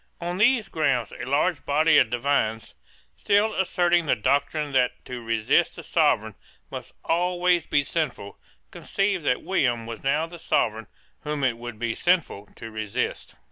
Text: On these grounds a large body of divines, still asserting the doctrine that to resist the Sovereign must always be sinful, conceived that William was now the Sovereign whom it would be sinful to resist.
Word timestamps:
On 0.19 0.39
these 0.39 0.67
grounds 0.67 1.11
a 1.11 1.27
large 1.27 1.63
body 1.63 1.99
of 1.99 2.09
divines, 2.09 2.73
still 3.17 3.53
asserting 3.53 4.07
the 4.07 4.15
doctrine 4.15 4.71
that 4.71 5.05
to 5.05 5.23
resist 5.23 5.75
the 5.75 5.83
Sovereign 5.83 6.33
must 6.71 6.95
always 7.05 7.67
be 7.67 7.83
sinful, 7.83 8.39
conceived 8.71 9.23
that 9.25 9.43
William 9.43 9.85
was 9.85 10.03
now 10.03 10.25
the 10.25 10.39
Sovereign 10.39 10.87
whom 11.23 11.43
it 11.43 11.55
would 11.55 11.77
be 11.77 11.93
sinful 11.93 12.47
to 12.55 12.71
resist. 12.71 13.35